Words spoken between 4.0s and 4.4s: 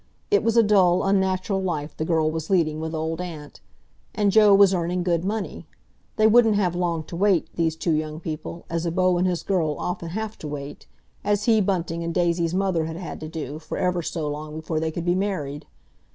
And